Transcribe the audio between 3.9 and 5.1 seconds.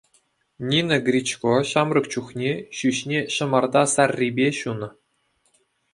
саррипе ҫунӑ.